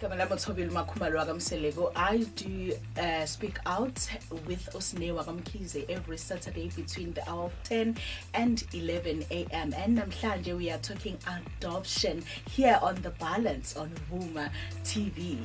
[0.00, 3.98] igama lami uthobile makhumalo wakamseleko i do uh, speak out
[4.46, 7.94] with usine wakamkhize every saturday between the hour of 10
[8.32, 12.22] and 11 a.m and namhlanje we are talking adoption
[12.56, 14.50] here on the balance on vuma
[14.84, 15.36] tv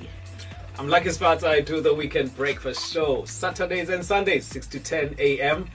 [0.78, 1.46] I'm Lucky Spots.
[1.46, 5.70] I do the weekend breakfast show Saturdays and Sundays, 6 to 10 a.m.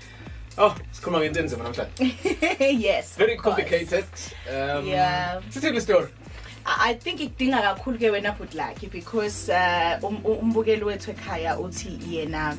[0.58, 2.78] Oh, sikhuluma ngento enzima namhlanje.
[2.80, 4.04] yes Very complicated.
[4.50, 5.40] Um, Yeah.
[5.50, 6.08] Sithini story?
[6.66, 11.10] I I think ikudinga kakhulu ke wena but like because uh um- um- umbukeli wethu
[11.10, 12.56] ekhaya uthi yena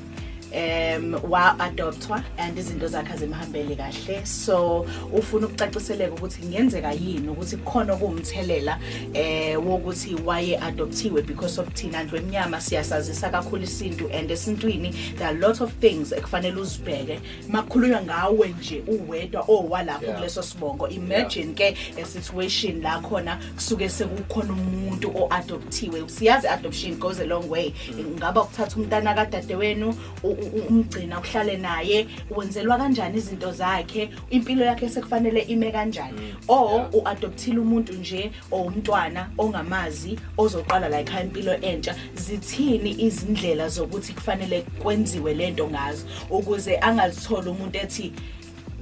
[0.54, 4.26] um wa adoptwa and izinto zakhe azimhambele kahle.
[4.26, 8.80] So ufuna ukucaciseleka ukuthi ngenzeka yini ukuthi kukhona kuumthelela
[9.14, 15.26] eh wokuthi waye adoptiwe because of thina ndwe emnyama siyasazisa kakhulu isintu and esintwini there
[15.30, 17.20] are a lot of things ekufanele uzibheke.
[17.50, 20.18] Makukhulunywa ngawe nje uwedwa owalapho Yeah.
[20.18, 20.88] kuleso sibongo.
[20.88, 26.04] Imagine ke a situation la khona kusuke sekukhona umuntu oadoptiwe.
[26.10, 27.74] Siyazi adoption goes a long way.
[28.18, 34.66] Ngaba ukuthatha umntana kadade wenu u- u- umgcina uhlale naye wenzelwa kanjani izinto zakhe impilo
[34.66, 36.22] yakhe sekufanele ime kanjani.
[36.48, 36.94] Or Yeah.
[36.96, 41.96] uadoptile umuntu nje or umntwana ongamazi ozoqala la ekhaya impilo entsha.
[42.16, 46.06] Zithini izindlela zokuthi kufanele kwenziwe lento ngazo?
[46.30, 48.12] Ukuze angazithola umuntu ethi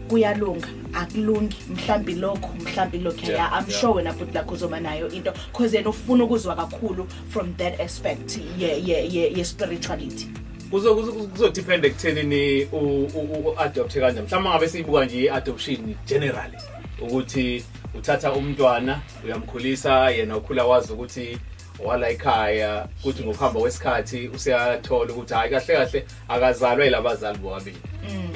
[0.10, 3.80] kuyalunga akulungi mhlambi lokho mhlambi lokho Yeah, yeah, I'm yeah.
[3.82, 8.38] sure wena but lakho uzoba nayo into because yena ufuna ukuzwa kakhulu from that aspect
[8.58, 10.26] ye ye ye, ye spirituality.
[10.26, 14.28] Kuzo kuzo- kuzodepend ekuthenini u-adopte kanjani.
[14.28, 16.58] Mhlawumbe ngabe siyibuka nje i-adoption generally
[17.02, 17.64] ukuthi
[17.96, 21.38] uthatha umntwana uyamkhulisa yena ukhula wazi ukuthi
[21.86, 27.78] wala ekhaya kuthi ngokuhamba kwesikhathi usiyathola ukuthi hayi kahle kahle akazalwa yilabazali bobabili.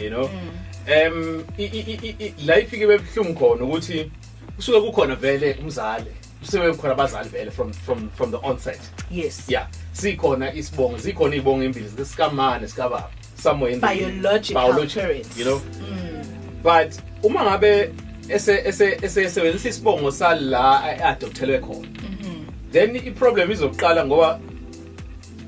[0.04, 0.30] You know?
[2.06, 4.12] i- i- la ifike bebhlungu khona ukuthi
[4.56, 6.12] kusuke kukhona vele umzali
[6.44, 8.80] kusuke kukhona abazali vele from from from the onset.
[9.12, 9.50] Yes.
[9.50, 9.68] Yeah.
[9.94, 15.38] Sikhona isibongo zikhona izibongo embili sikamane sikababa somewhere in the Biological parents.
[15.38, 15.62] you know?
[16.64, 17.92] But uma ngabe
[18.30, 21.88] ese ese esebenzisa isibongo sala adoptelwe khona
[22.72, 24.40] then iproblem izoqala ngoba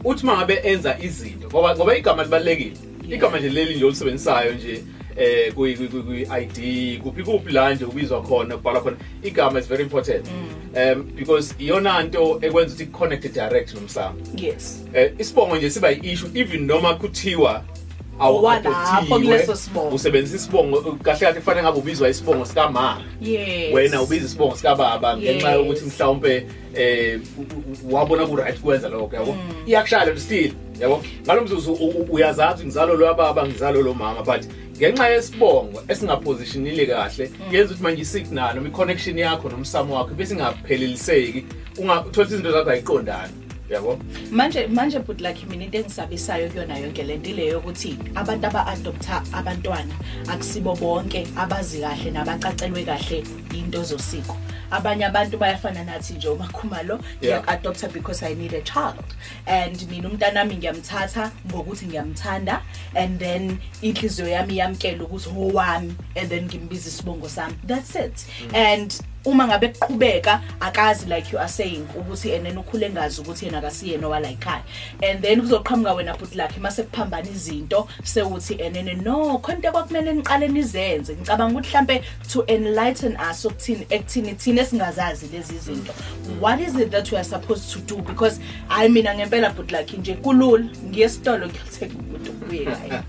[0.04, 2.78] uthi mangabe enza izinto ngoba ngoba igama libalekile
[3.10, 4.84] igama nje leli nje olisebenzisayo nje
[5.18, 8.98] eh kwi kwi kwi ID kuphi kuphi la nje ubizwa khona kubhala khona.
[9.24, 10.26] Igama is very important.
[10.76, 14.16] Um because iyona nto ekwenza ukuthi connect direct nomsamo.
[14.38, 14.84] Yes.
[14.94, 17.64] Eh isibongo nje siba issue even noma kuthiwa
[18.20, 19.96] Owalapho kuleso sibongo.
[19.96, 23.02] usebenzisa isibongo kahle kahle kufanele ngabe ubizwa isibongo sikamama.
[23.22, 23.74] Yes.
[23.74, 25.58] Wena ubiza isibongo sikababa ngenxa Yes.
[25.60, 26.46] yokuthi mhlawumbe
[26.76, 29.36] eh u- u- wabona ku right kwenza lokho yabo?
[29.68, 31.04] Iyakushaya still yabo?
[31.26, 34.46] Ngalomzuzu u- u- uyazazi ngizalo lo baba ngizalo lo mama but
[34.78, 41.46] ngenxa yesibongo esingapositionile kahle yenza ukuthi manje isignal noma iconnection yakho nomsamo wakho bese ingapheleliseki
[41.78, 43.34] ungathola izinto zakho ayiqondani
[43.70, 44.00] yabo?
[44.32, 49.94] Manje manje but like mina into engisabisayo kuyona yonke lento ile yokuthi abantu aba-adopta abantwana
[50.28, 54.38] akusibo bonke abazi kahle nabacacelwe kahle into zosiko.
[54.72, 57.42] Abanye abantu bayafana nathi nje umakhumalo Yeah.
[57.44, 59.06] ngiyak-adopta because i need a child.
[59.48, 62.62] And mina umntanami ngiyamthatha ngokuthi ngiyamthanda
[62.96, 67.56] and then inhliziyo yami iyamkela ukuthi owami and then ngimbiza isibongo sami.
[67.68, 68.26] That's it.
[68.54, 73.58] And uma ngabe kuqhubeka akazi like you are saying ukuthi enena ukhule ngazi ukuthi yena
[73.58, 74.64] akasiyena owala ekhaya
[75.10, 80.48] and then kuzoqhamuka wena futhi lakhe mase kuphambana izinto sewuthi enene no khonto kwakumele niqale
[80.48, 82.04] nizenze ngicabanga ukuthi mhlambe
[82.34, 85.94] to enlighten us ukuthini ekuthini thina esingazazi lezi zinto
[86.42, 89.98] what is it that we are supposed to do because hayi mina ngempela but like
[89.98, 93.02] nje kulula ngiye esitolo ngiyothenga umuntu kubuye kaye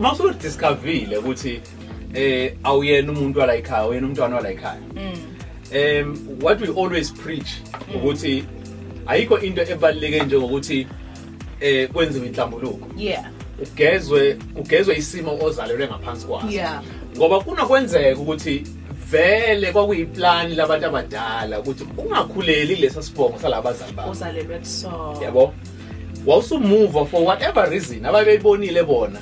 [0.00, 1.60] mawusuke discoverile ukuthi
[2.14, 4.80] eh awuyena umuntu wala ekhaya uyena umntwana wala ekhaya
[5.72, 7.48] um what we always preach
[7.94, 8.44] ukuthi
[9.06, 10.86] ayikho into ebaluleke njengokuthi
[11.60, 12.88] eh kwenziwe inhlambuluko.
[12.96, 13.24] Yeah.
[13.62, 16.50] Ugezwe ugezwe isimo ozalelwe ngaphansi kwaso.
[16.50, 16.82] Yeah.
[17.16, 18.64] Ngoba kunokwenzeka ukuthi
[19.10, 25.18] vele kwakuyiplan labantu abadala ukuthi ungakhuleli lesa sibongo salabazali bakho uzalelwe kuso.
[25.22, 25.54] Yabo?
[26.26, 29.20] Wawusumuva for whatever reason ababeyibonile bona.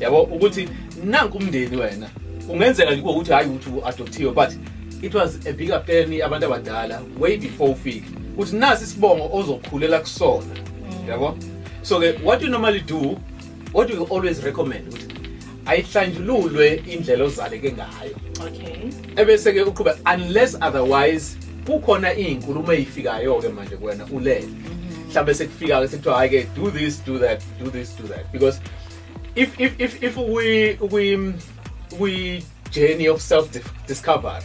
[0.00, 0.22] Yabo?
[0.22, 0.68] Ukuthi
[1.04, 2.08] nanku umndeni wena.
[2.52, 4.50] Ungenzeka nje ukuthi hayi ukuthi uadoptiwe but
[5.02, 8.04] it was a bigger plan abantu abadala way before ufike.
[8.36, 10.54] Ukuthi nasi isibongo ozokhulela kusona
[11.08, 11.36] yabo?
[11.82, 13.18] So ke what you normally do
[13.72, 15.12] what you always recommend ukuthi
[15.66, 18.16] ayihlanjululwe indlela ozaleke ngayo.
[18.46, 18.90] Okay.
[19.16, 24.48] Ebese ke uqhubeka unless otherwise kukhona iy'nkulumo eyifikayo-ke manje kuwena ulele.
[25.08, 28.32] Mhlawumbe sekufika ke sekuthiwa hayi ke do this do that do this do that.
[28.32, 28.60] Because
[29.34, 31.34] if if if if we we
[31.98, 33.50] we journey of self
[33.86, 34.40] discovery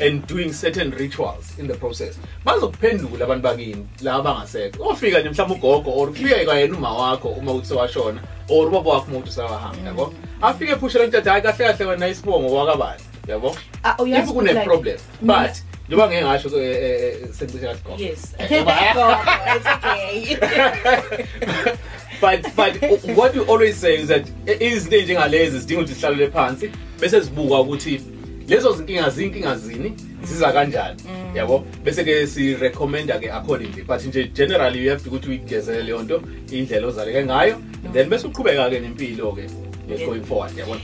[0.00, 2.18] and doing certain rituals in the process.
[2.44, 4.84] Bazokuphendula abantu bakini laba bangasekho.
[4.88, 9.06] Ofika nje mhlawumbe ugogo or kufika kayena uma wakho uma uthi washona or ubaba wakho
[9.10, 10.14] umuntu sawahamba yabo?
[10.42, 13.00] Afike ephushela into hayi kahle kahle wena isibongo wakabani?
[13.28, 13.56] Yabo?
[13.84, 17.96] Ah, if kune like- problem Mina- but njengoba ngeke ngasho eh, eh, sengicishe ngathi gogo
[22.22, 24.26] yes Ngoba- it's okay but but what you always say is that
[24.60, 26.70] izinto enjengalezi zidinga ukuthi sihlalele phansi
[27.00, 28.00] bese sibuka ukuthi
[28.48, 29.92] lezo zinkinga zinkinga zini
[30.24, 31.00] ziza kanjani
[31.34, 31.64] yabo?
[31.84, 33.82] Bese ke si recommenda ke accordingly.
[33.82, 38.08] But nje generally you have to ukuthi uyigezele leyo nto indlela ozaleke ngayo and then
[38.10, 39.50] bese uqhubeka ke nempilo ke
[39.88, 40.06] Yeah.
[40.06, 40.76] going forward yabo?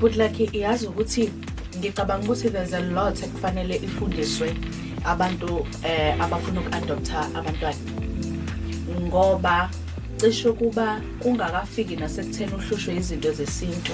[0.00, 1.30] But like iyazi ukuthi
[1.78, 4.54] ngicabanga ukuthi there's a lot ekufanele ifundiswe
[5.04, 7.76] abantu eh abafuna uku-adopta abantwana.
[9.00, 9.70] Ngoba
[10.24, 11.13] 在说 goodbye。
[11.24, 13.92] Kungakafiki nasekutheni uhlushwe izinto zesintu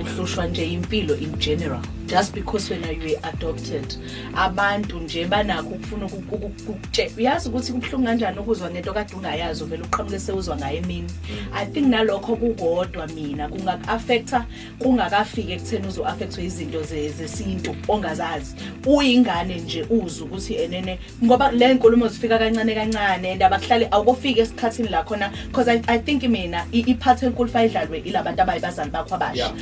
[0.00, 1.80] uhlushwa nje impilo in general.
[2.06, 3.94] Just because wena you were adopted.
[4.36, 9.64] Abantu nje banakho ukufuna uku- uku- ukutshela uyazi ukuthi kubuhlungu kanjani ukuzwa ngento kade ungayazi
[9.64, 11.10] vele uqhamuke sewuzwa ngayo emini.
[11.54, 14.44] I think nalokho kukodwa mina kungaku-affecta
[14.78, 18.54] kungakafiki ekutheni uzo-affectwe izinto ze- zesintu ongazazi.
[18.86, 24.88] Uyingane nje uze ukuthi enene ngoba le nkulumo zifika kancane kancane and abakuhlali awukufiki esikhathini
[24.88, 29.52] la khona because I, i think mina i- iphathe enkulu fayidlalwe ilabantu abayibazali bakho abasha.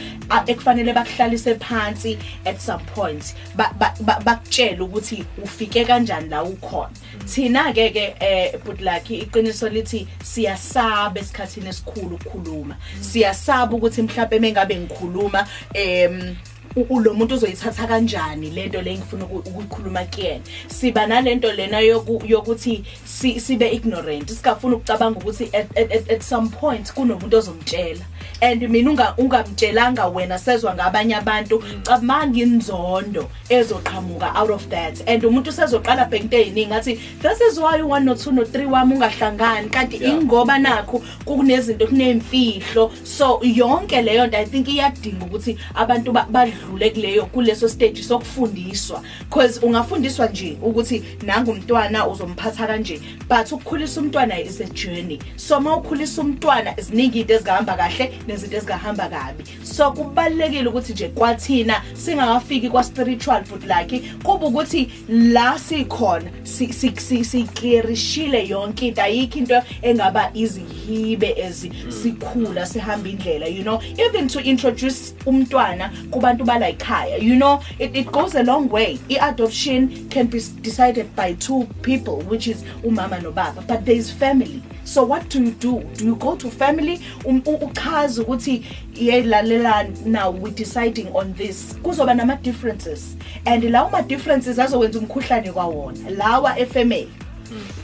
[0.46, 3.35] Ekufanele bakuhlalise phansi at some point.
[3.56, 6.90] Ba- ba- ba- bakutshele ukuthi ufike kanjani la ukhona.
[7.26, 12.76] Thina ke ke eh but like iqiniso lithi siyasaba esikhathini esikhulu ukukhuluma.
[13.00, 16.37] Siyasaba ukuthi mhlawumbe mengabe ngikhuluma em
[16.76, 20.44] lo muntu uzoyithatha kanjani lento le ngifuna uku- ukuyikhuluma kuyena?
[20.69, 26.23] Siba nalento lena yoku- yokuthi si- sibe ignorant singafuna ukucabanga ukuthi at, at, at, at
[26.23, 28.05] some point kunomuntu ozomtshela.
[28.43, 31.63] And mina unga- ungamtshelanga wena sezwa ngabanye abantu.
[31.85, 35.03] Cabanga inzondo ezoqhamuka out of that.
[35.09, 39.69] And umuntu usezoqala bheka into eyiningi athi this is why u-one no-two no-three wami ungahlangani.
[39.71, 40.15] Kanti Yeah.
[40.21, 46.91] ingoba nakho kunezinto kuneyimfihlo so yonke leyo nto i think iyadinga ukuthi abantu ba- badlule
[46.91, 49.03] kuleyo kuleso stage sokufundiswa.
[49.29, 55.19] Because ungafundiswa nje ukuthi nangumntwana uzomphatha kanje but ukukhulisa umntwana is a journey.
[55.37, 59.44] So uma ukhulisa umntwana ziningi into ezingahamba kahle nezinto ezingahamba kabi.
[59.62, 66.97] So kubalulekile ukuthi nje kwathina singakafiki kwa-spiritual but like kuba ukuthi la sikhona si- si-
[66.97, 69.03] si- siclearishile yonke into.
[69.03, 73.81] Ayikho into engaba izihibe ezisikhula sihamba indlela you know.
[73.99, 78.99] Even to introduce umntwana kubantu bala ekhaya you know it, it goes a long way.
[79.11, 84.62] I-adoption can be decided by two people which is umama nobaba but there is family
[84.88, 85.81] so what do you do?
[85.96, 87.00] Do you go to family?
[87.25, 88.64] Um- uchaze ukuthi
[88.94, 91.75] yelalela now we deciding on this.
[91.82, 93.17] Kuzoba nama differences.
[93.46, 97.08] And lawo ma differences azokwenza umkhuhlane kwawona lawa efamily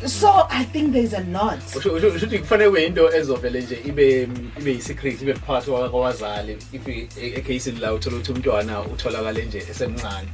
[0.06, 1.58] so i think there's a lot.
[1.76, 4.28] Ukuthi kufanele kube into ezovele nje ibe
[4.60, 9.58] ibe yisecret ibe phakathi kwa- kwabazali if e- ecasini la uthola ukuthi umntwana utholakale nje
[9.70, 10.28] esemncane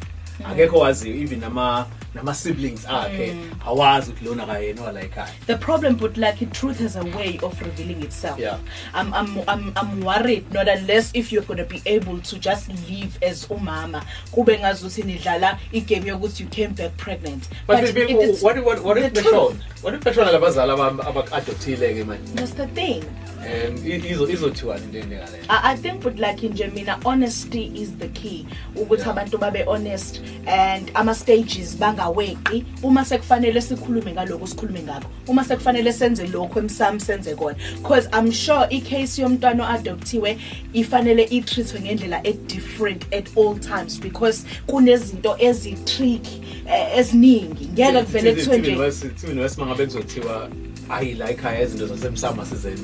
[0.45, 5.97] akekho waziyo even nama nama siblings akhe awazi ukuthi lona kayena wala ekhaya the problem
[5.97, 8.39] but like truth has a way of revealing itself.
[8.39, 8.59] Yeah.
[8.95, 12.69] I'm, I'm, I'm, I'm worried not unless if you're going to be able to just
[12.89, 14.05] live as umama.
[14.33, 17.49] Kube ngazuthi nidlala igame yokuthi you came back pregnant.
[17.67, 19.83] But, but, it's what what what if the beshona truth.
[19.83, 22.35] what if beshona labazali abak-adoptile ke manje?
[22.35, 23.05] That's the thing
[23.41, 28.09] um izo izothiwani into enjengaleyo I, I think but like nje mina honesty is the
[28.09, 29.11] key ukuthi Yeah.
[29.11, 35.93] abantu babe honest and ama stages bangaweqi uma sekufanele sikhulume ngaloko sikhulume ngakho uma sekufanele
[35.93, 40.39] senze lokho emsam senze kona because i'm sure icase yomntwana oadoptiwe
[40.73, 48.59] ifanele i-treatwe ngendlela e-different at all times because kunezinto ezi-tricky eh, eziningi ngeke kuvele kuthiwe
[48.59, 50.49] nje Steven wesimanga bekuzothiwa
[50.89, 52.83] ayi la ekhaya izinto zasemsama sizenze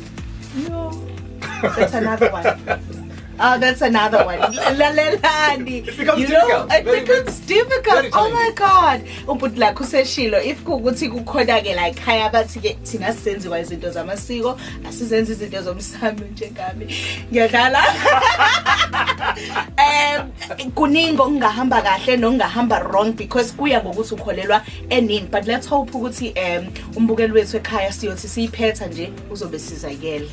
[0.57, 0.91] No,
[1.63, 2.81] that's another one.
[3.39, 4.39] Oh, that's another one.
[4.41, 5.87] Lalelani.
[5.87, 6.73] It becomes you know, difficult.
[6.73, 8.07] it Very, becomes very difficult.
[8.13, 8.53] Oh my.
[8.57, 9.05] God.
[9.27, 14.59] But like useshilo, if kukuthi kukhona ke like khaya bathi ke thina sisenziwa izinto zamasiko,
[14.85, 16.87] asizenzi izinto zomsamo njengami.
[17.31, 17.83] Ngiyadlala.
[19.87, 26.33] um kuningi okungahamba kahle nokungahamba wrong because kuya ngokuthi ukholelwa enini but let's hope ukuthi
[26.37, 30.31] um umbukeli wethu ekhaya siyothi siyiphetha nje uzobe sizakele